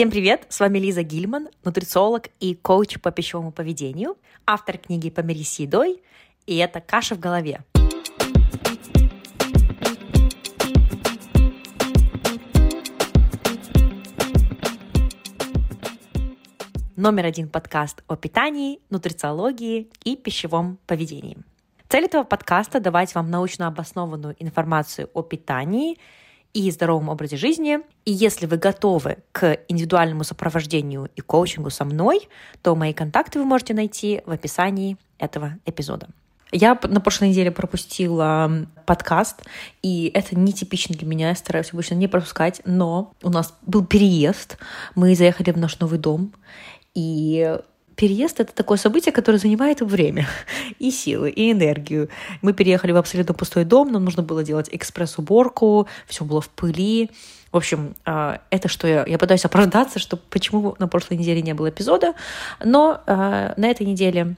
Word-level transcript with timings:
Всем 0.00 0.10
привет! 0.10 0.46
С 0.48 0.60
вами 0.60 0.78
Лиза 0.78 1.02
Гильман, 1.02 1.50
нутрициолог 1.62 2.28
и 2.40 2.54
коуч 2.54 2.98
по 3.00 3.10
пищевому 3.10 3.52
поведению, 3.52 4.16
автор 4.46 4.78
книги 4.78 5.10
«Помирись 5.10 5.52
с 5.52 5.58
едой», 5.58 6.02
и 6.46 6.56
это 6.56 6.80
«Каша 6.80 7.16
в 7.16 7.20
голове». 7.20 7.60
Номер 16.96 17.26
один 17.26 17.50
подкаст 17.50 18.02
о 18.06 18.16
питании, 18.16 18.80
нутрициологии 18.88 19.90
и 20.04 20.16
пищевом 20.16 20.78
поведении. 20.86 21.36
Цель 21.90 22.06
этого 22.06 22.24
подкаста– 22.24 22.80
давать 22.80 23.14
вам 23.14 23.30
научно 23.30 23.66
обоснованную 23.66 24.34
информацию 24.38 25.10
о 25.12 25.20
питании– 25.20 25.98
и 26.52 26.70
здоровом 26.70 27.08
образе 27.08 27.36
жизни. 27.36 27.80
И 28.04 28.12
если 28.12 28.46
вы 28.46 28.56
готовы 28.56 29.18
к 29.32 29.58
индивидуальному 29.68 30.24
сопровождению 30.24 31.08
и 31.16 31.20
коучингу 31.20 31.70
со 31.70 31.84
мной, 31.84 32.28
то 32.62 32.74
мои 32.74 32.92
контакты 32.92 33.38
вы 33.38 33.44
можете 33.44 33.74
найти 33.74 34.22
в 34.26 34.30
описании 34.30 34.96
этого 35.18 35.56
эпизода. 35.64 36.08
Я 36.52 36.76
на 36.82 37.00
прошлой 37.00 37.28
неделе 37.28 37.52
пропустила 37.52 38.66
подкаст, 38.84 39.42
и 39.82 40.10
это 40.12 40.36
нетипично 40.36 40.96
для 40.96 41.06
меня, 41.06 41.28
я 41.28 41.34
стараюсь 41.36 41.72
обычно 41.72 41.94
не 41.94 42.08
пропускать, 42.08 42.60
но 42.64 43.12
у 43.22 43.30
нас 43.30 43.54
был 43.62 43.84
переезд, 43.84 44.58
мы 44.96 45.14
заехали 45.14 45.52
в 45.52 45.58
наш 45.58 45.78
новый 45.78 46.00
дом, 46.00 46.32
и 46.92 47.56
переезд— 48.00 48.40
это 48.40 48.54
такое 48.54 48.78
событие, 48.78 49.12
которое 49.12 49.36
занимает 49.36 49.82
время 49.82 50.26
и 50.78 50.90
силы, 50.90 51.28
и 51.28 51.52
энергию. 51.52 52.08
Мы 52.40 52.54
переехали 52.54 52.92
в 52.92 52.96
абсолютно 52.96 53.34
пустой 53.34 53.66
дом, 53.66 53.92
нам 53.92 54.04
нужно 54.04 54.22
было 54.22 54.42
делать 54.42 54.70
экспресс-уборку, 54.72 55.86
все 56.06 56.24
было 56.24 56.40
в 56.40 56.48
пыли. 56.48 57.10
В 57.52 57.58
общем, 57.58 57.94
а, 58.06 58.40
это 58.48 58.68
что 58.68 58.88
я, 58.88 59.04
я 59.06 59.18
пытаюсь 59.18 59.44
оправдаться, 59.44 59.98
что 59.98 60.16
почему 60.16 60.76
на 60.78 60.88
прошлой 60.88 61.18
неделе 61.18 61.42
не 61.42 61.52
было 61.52 61.68
эпизода, 61.68 62.14
но 62.64 63.02
а, 63.06 63.52
на 63.58 63.66
этой 63.66 63.84
неделе 63.84 64.36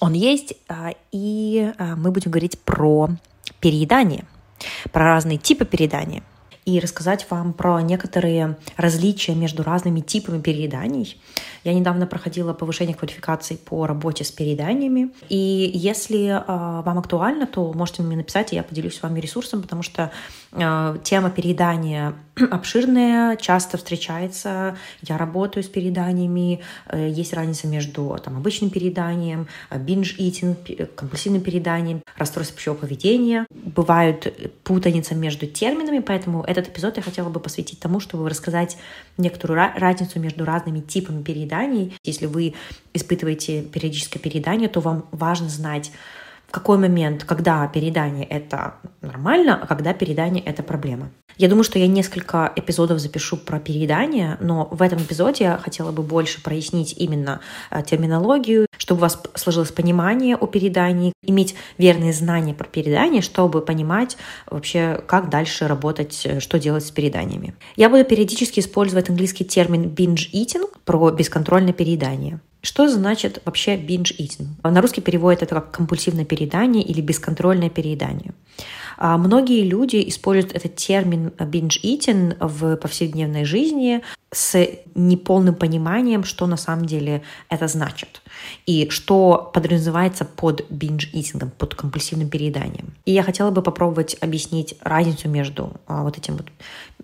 он 0.00 0.14
есть, 0.14 0.54
а, 0.66 0.94
и 1.12 1.72
мы 1.78 2.10
будем 2.10 2.32
говорить 2.32 2.58
про 2.58 3.08
переедание, 3.60 4.24
про 4.90 5.04
разные 5.04 5.38
типы 5.38 5.64
переедания 5.64 6.24
и 6.68 6.80
рассказать 6.80 7.26
вам 7.30 7.54
про 7.54 7.80
некоторые 7.80 8.56
различия 8.76 9.34
между 9.34 9.62
разными 9.62 10.00
типами 10.00 10.42
перееданий. 10.42 11.18
Я 11.64 11.72
недавно 11.72 12.06
проходила 12.06 12.52
повышение 12.52 12.94
квалификации 12.94 13.56
по 13.56 13.86
работе 13.86 14.22
с 14.22 14.30
перееданиями, 14.30 15.10
и 15.30 15.70
если 15.74 16.28
э, 16.28 16.42
вам 16.46 16.98
актуально, 16.98 17.46
то 17.46 17.72
можете 17.72 18.02
мне 18.02 18.16
написать, 18.16 18.52
и 18.52 18.56
я 18.56 18.62
поделюсь 18.62 18.96
с 18.96 19.02
вами 19.02 19.18
ресурсом, 19.18 19.62
потому 19.62 19.82
что 19.82 20.12
э, 20.52 20.96
тема 21.02 21.30
переедания 21.30 22.14
обширная, 22.50 23.36
часто 23.36 23.76
встречается. 23.76 24.76
Я 25.02 25.18
работаю 25.18 25.64
с 25.64 25.68
перееданиями, 25.68 26.60
э, 26.86 27.08
есть 27.10 27.32
разница 27.32 27.66
между 27.66 28.18
там, 28.22 28.36
обычным 28.36 28.70
перееданием, 28.70 29.46
binge-eating, 29.70 30.86
компульсивным 30.94 31.42
перееданием, 31.42 32.02
расстройством 32.16 32.56
пищевого 32.56 32.80
поведения. 32.80 33.46
Бывают 33.50 34.26
путаница 34.64 35.14
между 35.14 35.46
терминами, 35.46 36.00
поэтому 36.00 36.42
это 36.42 36.57
этот 36.58 36.72
эпизод 36.74 36.96
я 36.96 37.02
хотела 37.02 37.28
бы 37.28 37.40
посвятить 37.40 37.80
тому, 37.80 38.00
чтобы 38.00 38.28
рассказать 38.28 38.76
некоторую 39.16 39.60
разницу 39.76 40.20
между 40.20 40.44
разными 40.44 40.80
типами 40.80 41.22
перееданий. 41.22 41.96
Если 42.04 42.26
вы 42.26 42.54
испытываете 42.94 43.62
периодическое 43.62 44.22
переедание, 44.22 44.68
то 44.68 44.80
вам 44.80 45.08
важно 45.12 45.48
знать, 45.48 45.92
в 46.48 46.50
какой 46.50 46.78
момент, 46.78 47.24
когда 47.24 47.66
переедание— 47.68 48.24
это 48.30 48.76
нормально, 49.02 49.58
а 49.62 49.66
когда 49.66 49.92
переедание— 49.92 50.42
это 50.44 50.62
проблема. 50.62 51.10
Я 51.36 51.48
думаю, 51.48 51.62
что 51.62 51.78
я 51.78 51.86
несколько 51.86 52.50
эпизодов 52.56 52.98
запишу 53.00 53.36
про 53.36 53.60
переедание, 53.60 54.38
но 54.40 54.66
в 54.70 54.80
этом 54.80 54.98
эпизоде 54.98 55.44
я 55.44 55.58
хотела 55.58 55.92
бы 55.92 56.02
больше 56.02 56.42
прояснить 56.42 56.94
именно 56.96 57.40
э, 57.70 57.82
терминологию, 57.82 58.66
чтобы 58.88 59.00
у 59.00 59.02
вас 59.02 59.22
сложилось 59.34 59.70
понимание 59.70 60.34
о 60.34 60.46
переедании, 60.46 61.12
иметь 61.22 61.54
верные 61.76 62.14
знания 62.14 62.54
про 62.54 62.64
переедание, 62.66 63.20
чтобы 63.20 63.60
понимать 63.60 64.16
вообще, 64.46 65.02
как 65.06 65.28
дальше 65.28 65.68
работать, 65.68 66.22
э, 66.24 66.40
что 66.40 66.58
делать 66.58 66.86
с 66.86 66.90
перееданиями. 66.90 67.54
Я 67.76 67.90
буду 67.90 68.06
периодически 68.06 68.60
использовать 68.60 69.10
английский 69.10 69.44
термин 69.44 69.94
binge 69.94 70.30
eating 70.32 70.70
про 70.86 71.10
бесконтрольное 71.10 71.74
переедание. 71.74 72.40
Что 72.60 72.88
значит 72.88 73.40
вообще 73.44 73.76
binge 73.76 74.16
eating? 74.18 74.48
На 74.62 74.80
русский 74.80 75.00
переводят 75.00 75.42
это 75.42 75.54
как 75.54 75.70
компульсивное 75.70 76.24
переедание 76.24 76.82
или 76.82 77.00
бесконтрольное 77.00 77.70
переедание. 77.70 78.34
А 78.96 79.16
многие 79.16 79.62
люди 79.62 80.02
используют 80.08 80.56
этот 80.56 80.74
термин 80.74 81.28
binge 81.38 81.80
eating 81.84 82.36
в 82.40 82.76
повседневной 82.76 83.44
жизни 83.44 84.02
с 84.32 84.58
неполным 84.96 85.54
пониманием, 85.54 86.24
что 86.24 86.46
на 86.46 86.56
самом 86.56 86.84
деле 86.84 87.22
это 87.48 87.68
значит 87.68 88.22
и 88.66 88.88
что 88.90 89.50
подразумевается 89.54 90.24
под 90.24 90.62
binge 90.70 91.12
eating, 91.12 91.48
под 91.56 91.76
компульсивным 91.76 92.28
перееданием. 92.28 92.92
И 93.04 93.12
я 93.12 93.22
хотела 93.22 93.50
бы 93.50 93.62
попробовать 93.62 94.16
объяснить 94.20 94.74
разницу 94.80 95.28
между 95.28 95.72
а, 95.86 96.02
вот 96.02 96.18
этим 96.18 96.36
вот 96.36 96.46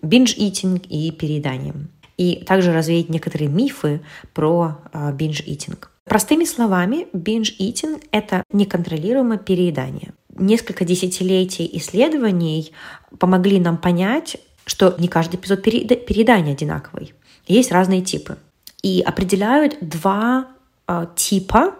binge 0.03 0.36
eating 0.36 0.84
и 0.88 1.12
перееданием 1.12 1.88
и 2.17 2.45
также 2.45 2.73
развеять 2.73 3.09
некоторые 3.09 3.49
мифы 3.49 4.01
про 4.33 4.79
binge-eating. 4.93 5.79
Простыми 6.05 6.45
словами, 6.45 7.07
binge-eating– 7.13 8.03
это 8.11 8.45
неконтролируемое 8.53 9.39
переедание. 9.39 10.13
Несколько 10.37 10.85
десятилетий 10.85 11.69
исследований 11.75 12.73
помогли 13.19 13.59
нам 13.59 13.79
понять, 13.79 14.37
что 14.67 14.95
не 14.99 15.09
каждый 15.09 15.37
эпизод 15.37 15.63
переедания 15.63 16.53
одинаковый. 16.53 17.15
Есть 17.47 17.73
разные 17.73 18.03
типы. 18.03 18.37
И 18.83 19.01
определяют 19.01 19.79
два 19.81 20.49
э, 20.87 21.07
типа 21.17 21.75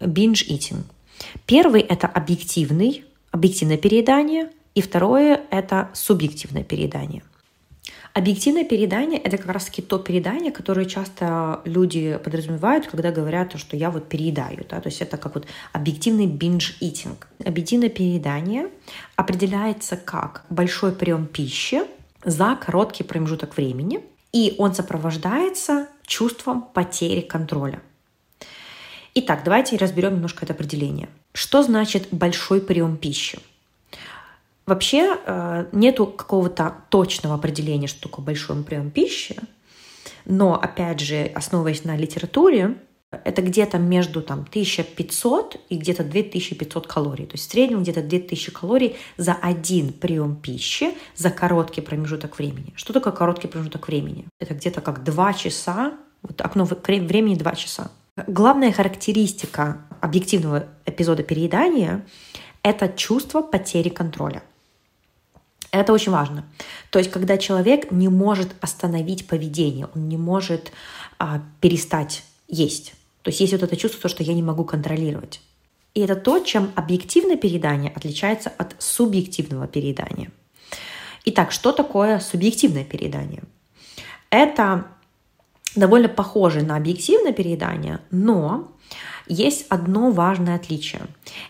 binge-eating. 0.00 0.84
Первый– 1.46 1.80
это 1.82 2.06
объективный, 2.06 3.04
объективное 3.32 3.76
переедание, 3.76 4.50
и 4.74 4.82
второе– 4.82 5.40
это 5.50 5.90
субъективное 5.94 6.62
переедание– 6.62 7.22
Объективное 8.14 8.64
передание— 8.64 9.18
это 9.24 9.38
как 9.38 9.48
раз-таки 9.48 9.82
то 9.82 9.98
передание, 9.98 10.52
которое 10.52 10.86
часто 10.86 11.60
люди 11.64 12.16
подразумевают, 12.22 12.86
когда 12.86 13.10
говорят, 13.10 13.58
что 13.58 13.76
я 13.76 13.90
вот 13.90 14.08
переедаю. 14.08 14.64
Да? 14.70 14.80
То 14.80 14.88
есть 14.88 15.02
это 15.02 15.16
как 15.16 15.34
вот 15.34 15.46
объективный 15.72 16.26
binge-eating. 16.26 17.16
Объективное 17.44 17.88
переедание 17.88 18.68
определяется 19.16 19.96
как 19.96 20.44
большой 20.48 20.92
прием 20.92 21.26
пищи 21.26 21.82
за 22.24 22.54
короткий 22.54 23.02
промежуток 23.02 23.56
времени, 23.56 24.00
и 24.32 24.54
он 24.58 24.74
сопровождается 24.74 25.88
чувством 26.06 26.62
потери 26.72 27.20
контроля. 27.20 27.82
Итак, 29.16 29.42
давайте 29.44 29.76
разберем 29.76 30.14
немножко 30.14 30.44
это 30.44 30.52
определение. 30.52 31.08
Что 31.32 31.64
значит 31.64 32.06
большой 32.12 32.60
прием 32.60 32.96
пищи? 32.96 33.40
Вообще 34.66 35.16
э, 35.26 35.66
нету 35.72 36.06
какого-то 36.06 36.74
точного 36.88 37.34
определения, 37.34 37.86
что 37.86 38.08
такое 38.08 38.24
большой 38.24 38.62
прием 38.62 38.90
пищи, 38.90 39.36
но, 40.24 40.54
опять 40.54 41.00
же, 41.00 41.30
основываясь 41.34 41.84
на 41.84 41.96
литературе, 41.96 42.76
это 43.24 43.42
где-то 43.42 43.78
между 43.78 44.22
там, 44.22 44.40
1500 44.40 45.56
и 45.68 45.76
где-то 45.76 46.02
2500 46.02 46.86
калорий. 46.86 47.26
То 47.26 47.34
есть 47.34 47.48
в 47.48 47.52
среднем 47.52 47.82
где-то 47.82 48.02
2000 48.02 48.50
калорий 48.52 48.96
за 49.16 49.34
один 49.34 49.92
прием 49.92 50.36
пищи 50.36 50.94
за 51.14 51.30
короткий 51.30 51.80
промежуток 51.80 52.38
времени. 52.38 52.72
Что 52.74 52.92
такое 52.92 53.12
короткий 53.12 53.48
промежуток 53.48 53.86
времени? 53.86 54.26
Это 54.40 54.54
где-то 54.54 54.80
как 54.80 55.04
2 55.04 55.32
часа, 55.34 55.94
вот 56.22 56.40
окно 56.40 56.64
времени 56.64 57.34
2 57.36 57.54
часа. 57.54 57.90
Главная 58.26 58.72
характеристика 58.72 59.82
объективного 60.00 60.66
эпизода 60.86 61.22
переедания– 61.22 62.06
это 62.62 62.88
чувство 62.88 63.42
потери 63.42 63.88
контроля. 63.88 64.42
Это 65.74 65.92
очень 65.92 66.12
важно. 66.12 66.44
То 66.90 67.00
есть, 67.00 67.10
когда 67.10 67.36
человек 67.36 67.90
не 67.90 68.08
может 68.08 68.54
остановить 68.60 69.26
поведение, 69.26 69.88
он 69.92 70.08
не 70.08 70.16
может 70.16 70.70
а, 71.18 71.42
перестать 71.60 72.22
есть. 72.46 72.94
То 73.22 73.30
есть 73.30 73.40
есть 73.40 73.52
вот 73.54 73.64
это 73.64 73.76
чувство, 73.76 74.08
что 74.08 74.22
я 74.22 74.34
не 74.34 74.42
могу 74.42 74.64
контролировать. 74.64 75.40
И 75.94 76.00
это 76.00 76.14
то, 76.14 76.38
чем 76.38 76.70
объективное 76.76 77.36
переедание 77.36 77.90
отличается 77.92 78.52
от 78.56 78.76
субъективного 78.78 79.66
переедания. 79.66 80.30
Итак, 81.24 81.50
что 81.50 81.72
такое 81.72 82.20
субъективное 82.20 82.84
переедание? 82.84 83.42
Это 84.30 84.86
довольно 85.74 86.08
похоже 86.08 86.62
на 86.62 86.76
объективное 86.76 87.32
переедание, 87.32 87.98
но 88.12 88.73
есть 89.26 89.66
одно 89.68 90.10
важное 90.10 90.56
отличие. 90.56 91.02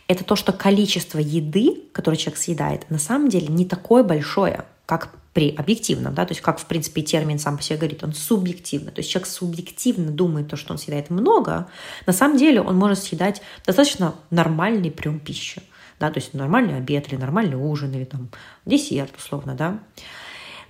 Это 0.09 0.25
то, 0.25 0.37
что 0.37 0.53
количество 0.53 1.19
еды, 1.19 1.83
которое 1.93 2.17
человек 2.17 2.39
съедает, 2.39 2.91
на 2.91 2.99
самом 2.99 3.29
деле 3.29 3.49
не 3.49 3.65
такое 3.65 4.03
большое, 4.03 4.65
как 4.87 5.11
при 5.35 5.51
объективном, 5.51 6.15
да, 6.15 6.25
то 6.25 6.33
есть 6.33 6.41
как, 6.41 6.61
в 6.61 6.67
принципе, 6.67 7.03
термин 7.03 7.41
сам 7.41 7.57
по 7.57 7.63
себе 7.63 7.77
говорит, 7.77 8.05
он 8.05 8.15
субъективно. 8.15 8.93
То 8.93 9.01
есть 9.01 9.11
человек 9.11 9.29
субъективно 9.29 10.13
думает 10.13 10.49
то, 10.49 10.57
что 10.57 10.73
он 10.73 10.79
съедает 10.79 11.11
много, 11.11 11.67
на 12.07 12.13
самом 12.13 12.39
деле 12.39 12.61
он 12.61 12.77
может 12.77 13.01
съедать 13.01 13.43
достаточно 13.67 14.15
нормальный 14.31 14.93
прием 14.93 15.19
пищи, 15.19 15.61
да, 15.99 16.11
то 16.11 16.21
есть 16.21 16.35
нормальный 16.35 16.77
обед 16.77 17.09
или 17.09 17.17
нормальный 17.17 17.57
ужин 17.57 17.93
или 17.93 18.05
там 18.05 18.29
десерт, 18.65 19.17
условно, 19.17 19.55
да. 19.57 19.81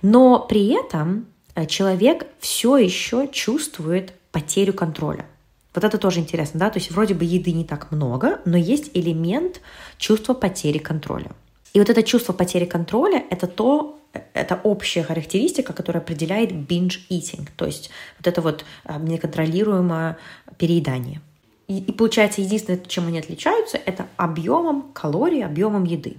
Но 0.01 0.39
при 0.39 0.69
этом 0.69 1.27
э, 1.53 1.67
человек 1.67 2.25
все 2.39 2.77
еще 2.77 3.29
чувствует 3.31 4.13
потерю 4.31 4.73
контроля. 4.73 5.27
Вот 5.75 5.83
это 5.83 5.97
тоже 5.97 6.21
интересно, 6.21 6.59
да, 6.59 6.69
то 6.69 6.79
есть 6.79 6.89
вроде 6.91 7.13
бы 7.13 7.25
еды 7.25 7.51
не 7.51 7.65
так 7.65 7.91
много, 7.91 8.39
но 8.45 8.57
есть 8.57 8.91
элемент 8.93 9.59
чувства 9.97 10.33
потери 10.33 10.77
контроля. 10.77 11.31
И 11.73 11.79
вот 11.79 11.89
это 11.89 12.01
чувство 12.01 12.31
потери 12.31 12.63
контроля— 12.63 13.21
это 13.29 13.47
то, 13.47 13.99
это 14.33 14.59
общая 14.63 15.03
характеристика, 15.03 15.73
которая 15.73 16.01
определяет 16.01 16.51
binge 16.51 17.01
eating, 17.09 17.49
то 17.57 17.65
есть 17.65 17.89
вот 18.17 18.27
это 18.27 18.41
вот 18.41 18.63
э, 18.85 18.97
неконтролируемое 18.97 20.17
переедание. 20.57 21.19
И, 21.67 21.79
и 21.79 21.91
получается, 21.91 22.39
единственное, 22.39 22.79
чем 22.79 23.07
они 23.07 23.19
отличаются, 23.19 23.77
это 23.77 24.07
объемом 24.15 24.93
калорий, 24.93 25.43
объемом 25.43 25.83
еды. 25.83 26.15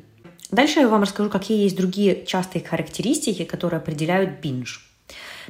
Дальше 0.50 0.80
я 0.80 0.88
вам 0.88 1.02
расскажу, 1.02 1.30
какие 1.30 1.62
есть 1.62 1.76
другие 1.76 2.26
частые 2.26 2.62
характеристики, 2.62 3.44
которые 3.44 3.78
определяют 3.78 4.44
binge. 4.44 4.80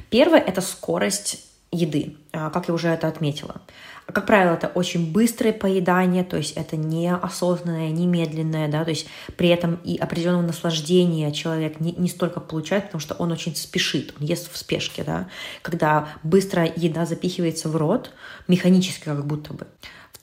Первое– 0.09 0.39
это 0.47 0.61
скорость 0.61 1.46
еды, 1.71 2.15
а, 2.31 2.49
как 2.49 2.67
я 2.67 2.73
уже 2.73 2.87
это 2.87 3.07
отметила. 3.07 3.61
Как 4.05 4.25
правило, 4.25 4.53
это 4.53 4.67
очень 4.67 5.11
быстрое 5.11 5.51
поедание, 5.51 6.23
то 6.23 6.37
есть 6.37 6.55
это 6.55 6.77
не 6.77 7.13
осознанное, 7.13 7.89
не 7.89 8.07
медленное, 8.07 8.69
да, 8.69 8.85
то 8.85 8.91
есть 8.91 9.07
при 9.35 9.49
этом 9.49 9.75
и 9.83 9.97
определенного 9.97 10.43
наслаждения 10.43 11.29
человек 11.33 11.81
не, 11.81 11.91
не 11.91 12.07
столько 12.07 12.39
получает, 12.39 12.85
потому 12.85 13.01
что 13.01 13.15
он 13.15 13.33
очень 13.33 13.53
спешит, 13.55 14.13
он 14.17 14.25
ест 14.25 14.49
в 14.51 14.57
спешке, 14.57 15.03
да, 15.03 15.27
когда 15.61 16.07
быстро 16.23 16.65
еда 16.77 17.05
запихивается 17.05 17.67
в 17.67 17.75
рот, 17.75 18.11
механически 18.47 19.03
как 19.03 19.25
будто 19.25 19.53
бы. 19.53 19.67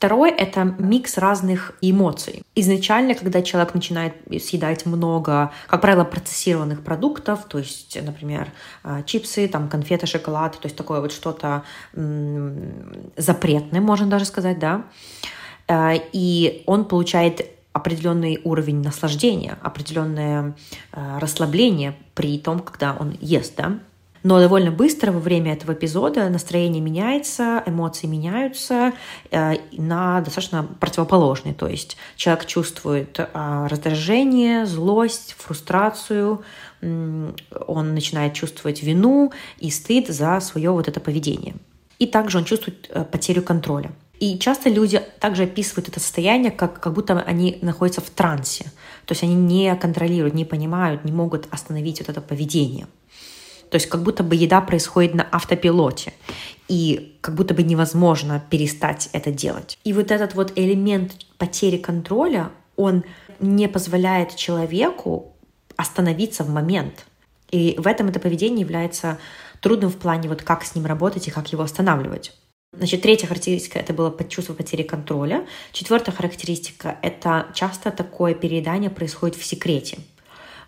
Второе— 0.05 0.29
это 0.37 0.75
микс 0.77 1.17
разных 1.17 1.73
эмоций. 1.81 2.43
Изначально, 2.53 3.15
когда 3.15 3.41
человек 3.41 3.73
начинает 3.73 4.13
съедать 4.39 4.85
много, 4.85 5.51
как 5.65 5.81
правило, 5.81 6.03
процессированных 6.03 6.83
продуктов, 6.83 7.45
то 7.45 7.57
есть, 7.57 7.97
например, 7.99 8.51
а, 8.83 9.01
чипсы, 9.01 9.47
там, 9.47 9.67
конфеты, 9.67 10.05
шоколад, 10.05 10.59
то 10.59 10.67
есть 10.67 10.75
такое 10.75 11.01
вот 11.01 11.11
что-то 11.11 11.63
запретное, 13.17 13.81
можно 13.81 14.05
даже 14.05 14.25
сказать, 14.25 14.59
да, 14.59 14.83
а, 15.67 15.93
и 16.13 16.61
он 16.67 16.85
получает 16.85 17.43
определенный 17.73 18.39
уровень 18.43 18.83
наслаждения, 18.83 19.57
определенное 19.63 20.55
а, 20.91 21.19
расслабление 21.19 21.95
при 22.13 22.37
том, 22.37 22.59
когда 22.59 22.95
он 22.99 23.17
ест, 23.21 23.55
да, 23.57 23.79
но 24.25 24.39
довольно 24.39 24.71
быстро 24.71 25.11
во 25.11 25.19
время 25.19 25.53
этого 25.53 25.73
эпизода 25.73 26.27
настроение 26.29 26.81
меняется, 26.81 27.61
эмоции 27.67 28.07
меняются 28.07 28.93
э, 29.29 29.57
на 29.73 30.19
достаточно 30.21 30.63
противоположные. 30.79 31.53
То 31.53 31.67
есть 31.67 31.95
человек 32.15 32.47
чувствует 32.47 33.19
э, 33.19 33.67
раздражение, 33.69 34.65
злость, 34.65 35.35
фрустрацию, 35.37 36.41
он 36.81 37.93
начинает 37.93 38.33
чувствовать 38.33 38.81
вину 38.81 39.31
и 39.59 39.69
стыд 39.69 40.07
за 40.07 40.39
свое 40.39 40.71
вот 40.71 40.87
это 40.87 40.99
поведение. 40.99 41.53
И 41.99 42.07
также 42.07 42.39
он 42.39 42.45
чувствует 42.45 42.89
э, 42.89 43.03
потерю 43.03 43.43
контроля. 43.43 43.91
И 44.19 44.39
часто 44.39 44.69
люди 44.69 45.03
также 45.19 45.43
описывают 45.43 45.89
это 45.89 45.99
состояние, 45.99 46.49
как, 46.49 46.79
как 46.79 46.93
будто 46.93 47.21
они 47.21 47.59
находятся 47.61 48.01
в 48.01 48.09
трансе. 48.09 48.63
То 49.05 49.11
есть 49.11 49.21
они 49.21 49.35
не 49.35 49.75
контролируют, 49.75 50.33
не 50.33 50.45
понимают, 50.45 51.05
не 51.05 51.11
могут 51.11 51.47
остановить 51.51 51.99
вот 51.99 52.09
это 52.09 52.21
поведение. 52.21 52.87
То 53.75 53.77
есть 53.77 53.89
как 53.89 54.03
будто 54.03 54.23
бы 54.23 54.37
еда 54.37 54.61
происходит 54.61 55.15
на 55.15 55.27
автопилоте. 55.29 56.13
И 56.69 57.17
как 57.19 57.35
будто 57.35 57.53
бы 57.53 57.61
невозможно 57.61 58.41
перестать 58.49 59.09
это 59.11 59.31
делать. 59.31 59.77
И 59.83 59.91
вот 59.91 60.11
этот 60.11 60.33
вот 60.33 60.53
элемент 60.55 61.17
потери 61.37 61.75
контроля, 61.75 62.51
он 62.77 63.03
не 63.41 63.67
позволяет 63.67 64.33
человеку 64.37 65.35
остановиться 65.75 66.45
в 66.45 66.49
момент. 66.49 67.05
И 67.51 67.75
в 67.77 67.85
этом 67.85 68.07
это 68.07 68.21
поведение 68.21 68.61
является 68.61 69.17
трудным 69.59 69.91
в 69.91 69.97
плане 69.97 70.29
вот 70.29 70.41
как 70.41 70.63
с 70.63 70.73
ним 70.73 70.85
работать 70.85 71.27
и 71.27 71.31
как 71.31 71.51
его 71.51 71.63
останавливать. 71.63 72.31
Значит, 72.71 73.01
третья 73.01 73.27
характеристика— 73.27 73.77
это 73.81 73.91
было 73.91 74.15
чувство 74.29 74.53
потери 74.53 74.83
контроля. 74.83 75.45
Четвертая 75.73 76.15
характеристика— 76.15 76.97
это 77.01 77.47
часто 77.53 77.91
такое 77.91 78.35
переедание 78.35 78.89
происходит 78.89 79.35
в 79.35 79.43
секрете 79.43 79.97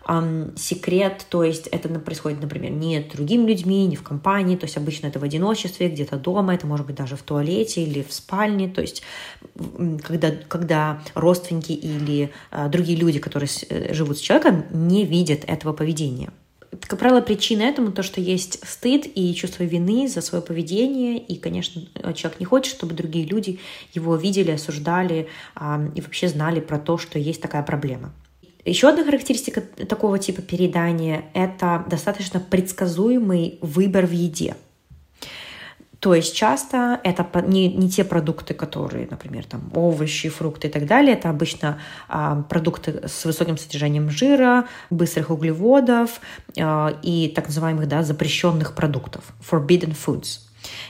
эм, 0.08 0.56
секрет, 0.56 1.26
то 1.28 1.44
есть 1.44 1.66
это 1.68 1.88
происходит, 2.00 2.40
например, 2.40 2.72
не 2.72 3.00
другими 3.00 3.48
людьми, 3.48 3.86
не 3.86 3.96
в 3.96 4.02
компании, 4.02 4.56
то 4.56 4.64
есть 4.64 4.76
обычно 4.76 5.06
это 5.06 5.18
в 5.18 5.24
одиночестве, 5.24 5.88
где-то 5.88 6.16
дома, 6.16 6.54
это 6.54 6.66
может 6.66 6.86
быть 6.86 6.96
даже 6.96 7.16
в 7.16 7.22
туалете 7.22 7.82
или 7.82 8.02
в 8.02 8.12
спальне, 8.12 8.68
то 8.68 8.80
есть 8.80 9.02
когда, 10.02 10.32
когда 10.48 11.02
родственники 11.14 11.72
или 11.72 12.30
э, 12.50 12.68
другие 12.68 12.98
люди, 12.98 13.18
которые 13.18 13.48
с, 13.48 13.64
э, 13.68 13.92
живут 13.94 14.18
с 14.18 14.20
человеком, 14.20 14.64
не 14.72 15.04
видят 15.04 15.44
этого 15.46 15.72
поведения. 15.72 16.30
Как 16.82 16.98
правило, 16.98 17.20
причина 17.20 17.62
этому 17.62 17.92
то, 17.92 18.02
что 18.02 18.20
есть 18.20 18.66
стыд 18.66 19.06
и 19.14 19.34
чувство 19.34 19.62
вины 19.62 20.06
за 20.06 20.20
свое 20.20 20.42
поведение, 20.42 21.18
и, 21.18 21.36
конечно, 21.36 21.82
человек 22.14 22.40
не 22.40 22.46
хочет, 22.46 22.74
чтобы 22.74 22.94
другие 22.94 23.24
люди 23.24 23.58
его 23.94 24.16
видели, 24.16 24.50
осуждали 24.50 25.28
и 25.94 26.00
вообще 26.00 26.28
знали 26.28 26.60
про 26.60 26.78
то, 26.78 26.98
что 26.98 27.18
есть 27.18 27.40
такая 27.40 27.62
проблема. 27.62 28.12
Еще 28.68 28.88
одна 28.88 29.04
характеристика 29.04 29.60
такого 29.60 30.18
типа 30.18 30.42
переедания— 30.42 31.24
это 31.34 31.84
достаточно 31.88 32.38
предсказуемый 32.40 33.58
выбор 33.62 34.06
в 34.06 34.12
еде. 34.12 34.56
То 36.00 36.14
есть 36.14 36.36
часто 36.36 37.00
это 37.02 37.26
не, 37.46 37.72
не 37.72 37.90
те 37.90 38.04
продукты, 38.04 38.54
которые, 38.54 39.08
например, 39.10 39.44
там 39.44 39.72
овощи, 39.74 40.28
фрукты 40.28 40.68
и 40.68 40.70
так 40.70 40.86
далее. 40.86 41.14
Это 41.14 41.28
обычно 41.28 41.80
а, 42.08 42.42
продукты 42.42 43.08
с 43.08 43.24
высоким 43.24 43.58
содержанием 43.58 44.08
жира, 44.08 44.68
быстрых 44.90 45.30
углеводов 45.30 46.20
а, 46.56 46.96
и 47.02 47.32
так 47.34 47.46
называемых 47.46 47.88
да, 47.88 48.04
запрещенных 48.04 48.76
продуктов, 48.76 49.24
forbidden 49.40 49.96
foods. 49.96 50.40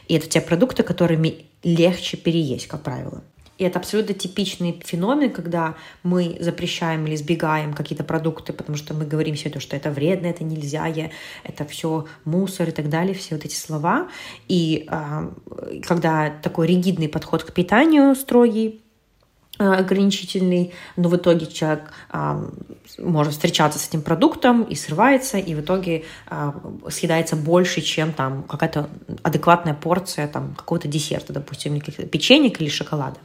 И 0.09 0.15
это 0.15 0.29
те 0.29 0.43
продукты, 0.43 0.83
которыми 0.83 1.47
легче 1.63 2.19
переесть, 2.19 2.67
как 2.67 2.83
правило. 2.83 3.23
И 3.59 3.65
это 3.65 3.79
абсолютно 3.79 4.15
типичный 4.15 4.81
феномен, 4.85 5.31
когда 5.31 5.75
мы 6.03 6.37
запрещаем 6.41 7.07
или 7.07 7.15
избегаем 7.15 7.75
какие-то 7.75 8.05
продукты, 8.05 8.53
потому 8.53 8.79
что 8.79 8.95
мы 8.95 9.05
говорим 9.05 9.37
себе 9.37 9.51
то, 9.51 9.61
что 9.61 9.77
это 9.77 9.91
вредно, 9.91 10.27
это 10.27 10.45
нельзя, 10.45 10.89
это 11.45 11.65
все 11.65 12.07
мусор 12.25 12.69
и 12.69 12.73
так 12.73 12.89
далее, 12.89 13.15
все 13.15 13.35
вот 13.35 13.45
эти 13.45 13.55
слова. 13.55 14.09
И 14.47 14.89
э, 14.91 15.31
когда 15.87 16.31
такой 16.31 16.69
ригидный 16.69 17.09
подход 17.09 17.43
к 17.43 17.53
питанию 17.53 18.15
строгий, 18.15 18.81
а, 19.59 19.79
ограничительный, 19.79 20.73
но 20.97 21.09
в 21.09 21.17
итоге 21.17 21.47
человек 21.47 21.91
а, 22.11 22.49
может 22.99 23.33
встречаться 23.33 23.79
с 23.81 23.89
этим 23.89 24.03
продуктом 24.03 24.63
и 24.63 24.77
срывается, 24.77 25.37
и 25.39 25.55
в 25.55 25.61
итоге 25.61 26.05
а, 26.29 26.55
съедается 26.91 27.35
больше, 27.35 27.81
чем 27.81 28.13
там 28.13 28.45
какая-то 28.45 28.89
адекватная 29.25 29.75
порция 29.75 30.29
там 30.29 30.55
какого-то 30.55 30.87
десерта, 30.87 31.33
допустим, 31.33 31.81
печенья 31.81 32.51
или 32.51 32.69
шоколада. 32.69 33.19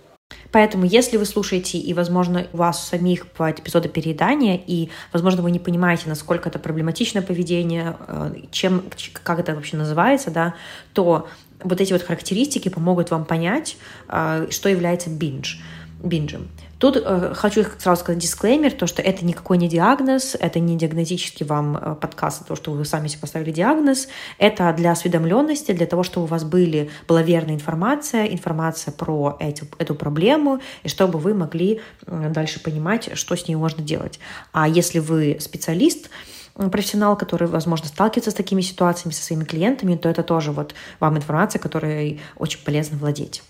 Поэтому, 0.53 0.85
если 0.85 1.17
вы 1.17 1.25
слушаете, 1.25 1.79
и, 1.79 1.93
возможно, 1.93 2.45
у 2.53 2.57
вас 2.57 2.87
самих 2.87 3.25
бывают 3.33 3.59
эпизоды 3.59 3.89
переедания, 3.89 4.55
и, 4.55 4.89
возможно, 5.11 5.41
вы 5.41 5.49
не 5.49 5.59
понимаете, 5.59 6.03
насколько 6.07 6.47
это 6.47 6.59
проблематичное 6.59 7.23
поведение, 7.23 7.97
э, 8.07 8.35
чем, 8.51 8.83
как 9.23 9.39
это 9.39 9.55
вообще 9.55 9.77
называется, 9.77 10.29
да, 10.29 10.53
то 10.93 11.27
вот 11.63 11.81
эти 11.81 11.91
вот 11.91 12.03
характеристики 12.03 12.69
помогут 12.69 13.09
вам 13.09 13.25
понять, 13.25 13.77
э, 14.09 14.47
что 14.51 14.69
является 14.69 15.09
бинж, 15.09 15.59
бинджем. 16.03 16.49
Тут 16.83 16.97
э, 16.97 17.33
хочу 17.33 17.63
сразу 17.77 18.01
сказать 18.01 18.21
дисклеймер, 18.21 18.73
то, 18.73 18.87
что 18.87 19.01
это 19.01 19.23
никакой 19.23 19.57
не 19.57 19.69
диагноз, 19.69 20.35
это 20.37 20.59
не 20.59 20.77
диагностический 20.77 21.45
вам 21.45 21.77
э, 21.77 21.95
подкаст, 21.95 22.45
то, 22.45 22.57
что 22.57 22.73
вы 22.73 22.83
сами 22.83 23.07
себе 23.07 23.21
поставили 23.21 23.51
диагноз, 23.51 24.09
это 24.37 24.73
для 24.73 24.91
осведомленности, 24.91 25.71
для 25.71 25.85
того, 25.85 26.03
чтобы 26.03 26.25
у 26.25 26.27
вас 26.27 26.43
были, 26.43 26.89
была 27.07 27.21
верная 27.21 27.55
информация, 27.55 28.25
информация 28.25 28.91
про 28.91 29.37
эти, 29.39 29.63
эту 29.77 29.95
проблему, 29.95 30.59
и 30.83 30.89
чтобы 30.89 31.19
вы 31.19 31.33
могли 31.33 31.79
дальше 32.05 32.61
понимать, 32.61 33.11
что 33.17 33.37
с 33.37 33.47
ней 33.47 33.55
можно 33.55 33.81
делать. 33.81 34.19
А 34.51 34.67
если 34.67 34.99
вы 34.99 35.37
специалист, 35.39 36.09
профессионал, 36.53 37.15
который, 37.15 37.47
возможно, 37.47 37.87
сталкивается 37.87 38.31
с 38.31 38.33
такими 38.33 38.59
ситуациями 38.59 39.13
со 39.13 39.23
своими 39.23 39.45
клиентами, 39.45 39.95
то 39.95 40.09
это 40.09 40.21
тоже 40.21 40.51
вот 40.51 40.75
вам 40.99 41.15
информация, 41.15 41.61
которой 41.61 42.19
очень 42.35 42.59
полезно 42.59 42.97
владеть. 42.97 43.41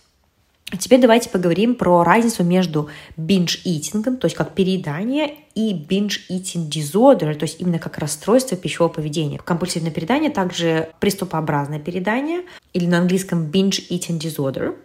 Теперь 0.79 0.99
давайте 0.99 1.29
поговорим 1.29 1.75
про 1.75 2.03
разницу 2.03 2.43
между 2.43 2.89
binge-eating, 3.17 4.17
то 4.17 4.25
есть 4.25 4.35
как 4.35 4.53
переедание, 4.53 5.35
и 5.53 5.73
binge-eating 5.73 6.67
disorder, 6.69 7.35
то 7.35 7.43
есть 7.43 7.61
именно 7.61 7.77
как 7.77 7.99
расстройство 7.99 8.57
пищевого 8.57 8.91
поведения. 8.91 9.37
Компульсивное 9.37 9.91
переедание 9.91 10.31
также 10.31 10.89
приступообразное 10.99 11.79
переедание, 11.79 12.41
или 12.73 12.85
на 12.85 12.99
английском 12.99 13.51
binge-eating 13.51 14.19
disorder. 14.19 14.75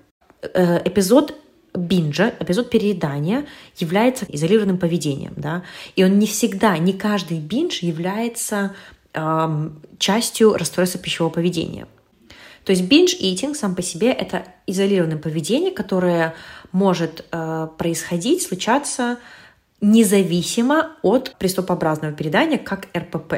Э, 0.43 0.83
эпизод 0.85 1.35
бинжа, 1.75 2.35
эпизод 2.39 2.71
переедания 2.71 3.47
является 3.77 4.27
изолированным 4.29 4.79
поведением, 4.79 5.33
да, 5.37 5.63
и 5.97 6.05
он 6.05 6.19
не 6.19 6.27
всегда, 6.27 6.77
не 6.79 6.93
каждый 6.93 7.39
бинж 7.39 7.79
является 7.79 8.75
эм, 9.15 9.81
частью 9.99 10.55
расстройства 10.55 11.01
пищевого 11.01 11.33
поведения. 11.33 11.87
То 12.69 12.73
есть 12.73 12.85
binge-eating 12.85 13.55
сам 13.55 13.75
по 13.75 13.81
себе— 13.81 14.13
это 14.13 14.45
изолированное 14.67 15.17
поведение, 15.17 15.71
которое 15.71 16.35
может 16.71 17.25
э, 17.33 17.69
происходить, 17.79 18.43
случаться 18.43 19.17
независимо 19.81 20.91
от 21.01 21.35
приступообразного 21.39 22.13
передания, 22.13 22.59
как 22.59 22.89
РПП. 22.95 23.31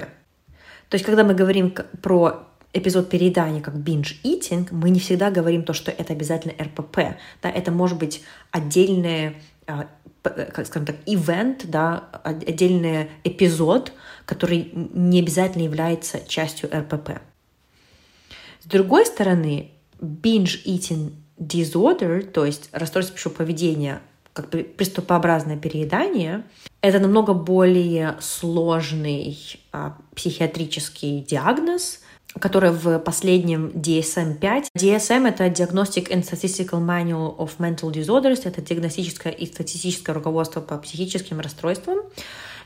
То 0.88 0.94
есть, 0.94 1.04
когда 1.04 1.22
мы 1.22 1.34
говорим 1.34 1.72
про 2.02 2.48
эпизод 2.72 3.08
переедания 3.08 3.60
как 3.60 3.74
binge 3.76 4.16
eating, 4.24 4.66
мы 4.72 4.90
не 4.90 4.98
всегда 4.98 5.30
говорим 5.30 5.62
то, 5.62 5.74
что 5.74 5.92
это 5.92 6.12
обязательно 6.12 6.54
РПП. 6.60 7.16
Да, 7.40 7.50
это 7.50 7.70
может 7.70 7.98
быть 7.98 8.24
отдельное 8.50 9.36
а, 9.68 9.86
как 10.24 10.66
скажем 10.66 10.86
так, 10.86 10.96
ивент, 11.06 11.70
да, 11.70 12.08
отдельный 12.24 13.10
эпизод, 13.22 13.92
который 14.24 14.72
не 14.74 15.20
обязательно 15.20 15.62
является 15.62 16.18
частью 16.26 16.68
РПП. 16.76 17.20
С 18.62 18.66
другой 18.66 19.06
стороны, 19.06 19.70
binge 20.00 20.64
eating 20.64 21.12
disorder, 21.38 22.22
то 22.22 22.44
есть 22.44 22.68
расстройство 22.72 23.16
пищевого 23.16 23.38
поведения, 23.38 24.02
как 24.32 24.50
приступообразное 24.50 25.56
переедание, 25.56 26.44
это 26.82 26.98
намного 26.98 27.34
более 27.34 28.16
сложный 28.20 29.38
а, 29.72 29.96
психиатрический 30.14 31.22
диагноз, 31.22 32.00
который 32.38 32.70
в 32.70 32.98
последнем 33.00 33.68
DSM-5. 33.68 34.66
DSM— 34.78 35.28
это 35.28 35.46
Diagnostic 35.46 36.10
and 36.10 36.22
Statistical 36.22 36.80
Manual 36.80 37.36
of 37.36 37.52
Mental 37.58 37.90
Disorders, 37.90 38.42
это 38.44 38.62
диагностическое 38.62 39.32
и 39.32 39.46
статистическое 39.46 40.14
руководство 40.14 40.60
по 40.60 40.78
психическим 40.78 41.40
расстройствам, 41.40 41.98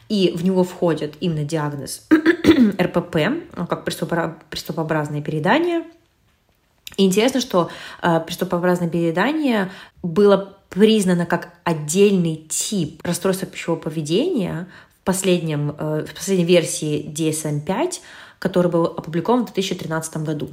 и 0.09 0.33
в 0.37 0.45
него 0.45 0.65
входит 0.65 1.15
именно 1.21 1.45
диагноз 1.45 2.07
РПП, 2.81 3.17
как 3.69 3.85
приступообразное 3.85 5.23
переедание. 5.23 5.85
И 6.97 7.05
интересно, 7.05 7.41
что 7.41 7.71
э, 8.03 8.21
приступообразное 8.21 8.89
переедание 8.89 9.71
было 10.03 10.57
признано 10.69 11.27
как 11.27 11.55
отдельный 11.65 12.37
тип 12.49 13.01
расстройства 13.05 13.47
пищевого 13.47 13.81
поведения 13.81 14.69
в, 15.01 15.05
последнем, 15.05 15.75
э, 15.79 16.05
в 16.09 16.15
последней 16.15 16.45
версии 16.45 17.05
DSM-5, 17.09 18.01
который 18.39 18.71
был 18.71 18.85
опубликован 18.85 19.47
в 19.47 19.53
2013 19.53 20.19
году. 20.19 20.51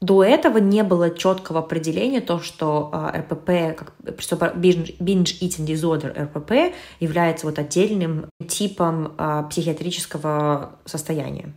До 0.00 0.22
этого 0.22 0.58
не 0.58 0.84
было 0.84 1.10
четкого 1.10 1.58
определения 1.58 2.20
то, 2.20 2.40
что 2.40 2.90
э, 2.92 3.18
РПП, 3.20 3.76
как 3.76 3.92
binge 4.04 5.38
eating 5.40 5.66
disorder 5.66 6.12
РПП, 6.24 6.74
является 7.00 7.46
вот 7.46 7.58
отдельным 7.58 8.26
типом 8.46 9.14
э, 9.18 9.44
психиатрического 9.50 10.76
состояния. 10.84 11.52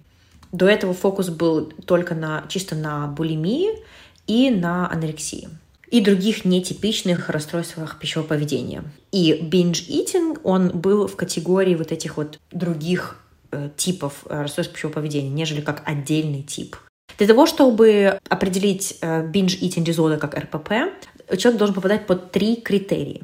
До 0.52 0.68
этого 0.68 0.94
фокус 0.94 1.30
был 1.30 1.72
только 1.86 2.16
на, 2.16 2.46
чисто 2.50 2.76
на 2.76 3.08
булимии 3.08 3.70
и 4.26 4.50
на 4.50 4.92
анорексии 4.92 5.48
и 5.92 6.00
других 6.00 6.46
нетипичных 6.46 7.30
расстройствах 7.30 8.00
пищевого 8.00 8.30
поведения. 8.30 8.84
И 9.12 9.34
binge 9.34 9.88
eating, 9.90 10.40
он 10.44 10.70
был 10.70 11.06
в 11.08 11.16
категории 11.18 11.76
вот 11.76 11.92
этих 11.92 12.18
вот 12.18 12.40
других 12.52 13.18
э, 13.52 13.70
типов 13.76 14.26
э, 14.26 14.42
расстройств 14.42 14.74
пищевого 14.74 14.96
поведения, 14.96 15.30
нежели 15.30 15.60
как 15.60 15.84
отдельный 15.86 16.44
тип. 16.44 16.78
Для 17.22 17.28
того, 17.28 17.46
чтобы 17.46 18.20
определить 18.30 18.98
э, 19.00 19.22
binge 19.32 19.62
eating 19.62 19.86
disorder 19.86 20.18
как 20.18 20.36
РПП, 20.36 20.72
человек 21.38 21.60
должен 21.60 21.76
попадать 21.76 22.08
под 22.08 22.32
три 22.32 22.56
критерия. 22.56 23.22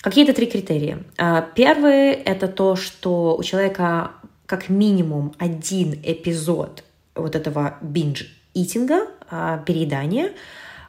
Какие 0.00 0.24
это 0.24 0.32
три 0.32 0.46
критерия? 0.46 1.04
Э, 1.18 1.42
первый— 1.54 2.12
это 2.24 2.48
то, 2.48 2.76
что 2.76 3.36
у 3.36 3.42
человека 3.42 4.12
как 4.46 4.70
минимум 4.70 5.34
один 5.36 6.00
эпизод 6.02 6.82
вот 7.14 7.36
этого 7.36 7.76
binge-итинга, 7.82 9.08
э, 9.30 9.58
переедания 9.66 10.32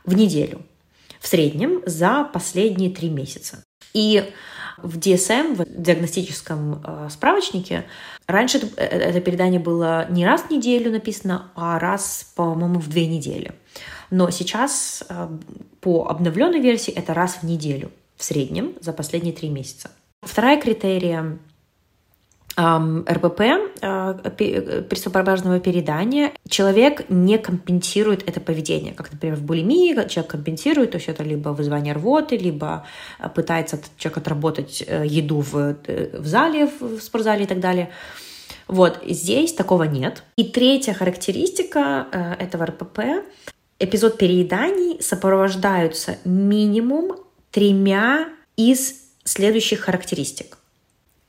в 0.06 0.14
неделю 0.16 0.62
в 1.20 1.28
среднем 1.28 1.82
за 1.86 2.24
последние 2.32 2.92
три 2.92 3.10
месяца. 3.10 3.62
И 3.94 4.24
в 4.84 4.98
DSM, 4.98 5.56
в 5.56 5.82
диагностическом 5.82 6.82
э, 6.84 7.08
справочнике, 7.10 7.86
раньше 8.28 8.58
это, 8.58 8.68
э, 8.78 8.86
это 8.86 9.22
передание 9.22 9.60
было 9.60 10.08
не 10.10 10.26
раз 10.26 10.44
в 10.44 10.50
неделю 10.52 10.92
написано, 10.92 11.52
а 11.56 11.80
раз, 11.80 12.32
по-моему, 12.36 12.80
в 12.80 12.88
две 12.90 13.08
недели. 13.08 13.54
Но 14.10 14.30
сейчас 14.30 15.04
э, 15.10 15.30
по 15.80 16.08
обновленной 16.08 16.60
версии 16.60 16.94
это 16.94 17.14
раз 17.14 17.40
в 17.42 17.44
неделю 17.44 17.92
в 18.18 18.24
среднем 18.24 18.74
за 18.82 18.94
последние 18.94 19.34
три 19.34 19.50
месяца. 19.50 19.92
Вторая 20.22 20.62
критерия 20.62 21.40
РПП, 23.10 23.42
э, 23.82 24.84
приступообразного 24.90 25.60
передания, 25.60 26.32
человек 26.48 27.10
не 27.10 27.38
компенсирует 27.38 28.28
это 28.30 28.40
поведение. 28.40 28.94
Как, 28.94 29.12
например, 29.12 29.38
в 29.38 29.44
булимии 29.44 29.94
человек 30.08 30.32
компенсирует, 30.32 30.92
то 30.92 30.98
есть 30.98 31.10
это 31.10 31.24
либо 31.24 31.50
вызвание 31.50 31.94
рвоты, 31.94 32.38
либо 32.38 32.86
э, 33.20 33.30
пытается 33.30 33.80
человек 33.98 34.18
отработать 34.18 34.84
э, 34.86 35.04
еду 35.06 35.42
в, 35.42 35.76
в 36.14 36.28
зале, 36.28 36.70
в 36.80 37.00
спортзале 37.00 37.44
и 37.44 37.48
так 37.48 37.60
далее. 37.60 37.90
Вот, 38.68 39.00
здесь 39.08 39.54
такого 39.54 39.84
нет. 39.84 40.24
И 40.38 40.44
третья 40.46 40.94
характеристика 40.94 42.08
этого 42.40 42.66
РПП– 42.68 43.00
эпизод 43.82 44.18
перееданий 44.18 45.02
сопровождаются 45.02 46.18
минимум 46.24 47.18
тремя 47.50 48.30
из 48.56 48.94
следующих 49.24 49.82
характеристик. 49.82 50.58